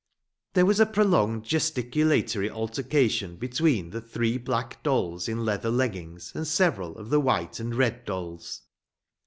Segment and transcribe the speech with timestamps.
[0.53, 6.47] There was a prolonged gesticulatory altercation between the three black dolls in leather leggings and
[6.47, 8.63] several of the white and the red dolls.